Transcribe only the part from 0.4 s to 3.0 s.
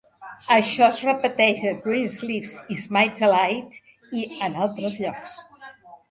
Això es repeteix a "Greensleeves is